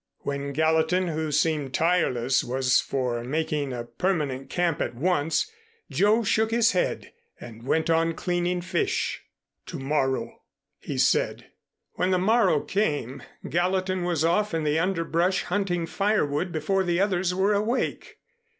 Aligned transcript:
When 0.21 0.51
Gallatin, 0.51 1.09
who 1.09 1.31
seemed 1.31 1.75
tireless 1.75 2.43
was 2.43 2.81
for 2.81 3.23
making 3.23 3.71
a 3.71 3.83
permanent 3.83 4.49
camp 4.49 4.81
at 4.81 4.95
once, 4.95 5.51
Joe 5.91 6.23
shook 6.23 6.49
his 6.49 6.71
head 6.71 7.13
and 7.39 7.61
went 7.61 7.87
on 7.87 8.13
cleaning 8.15 8.61
fish. 8.61 9.21
"To 9.67 9.77
morrow," 9.77 10.41
he 10.79 10.97
said. 10.97 11.51
When 11.97 12.09
the 12.09 12.17
morrow 12.17 12.61
came, 12.61 13.21
Gallatin 13.47 14.03
was 14.03 14.25
off 14.25 14.55
in 14.55 14.63
the 14.63 14.79
underbrush 14.79 15.43
hunting 15.43 15.85
firewood 15.85 16.51
before 16.51 16.83
the 16.83 16.99
others 16.99 17.35
were 17.35 17.53
awake. 17.53 18.17